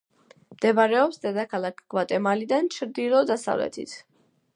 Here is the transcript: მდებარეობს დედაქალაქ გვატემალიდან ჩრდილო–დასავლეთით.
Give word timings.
მდებარეობს 0.53 1.19
დედაქალაქ 1.25 1.83
გვატემალიდან 1.95 2.71
ჩრდილო–დასავლეთით. 2.77 3.95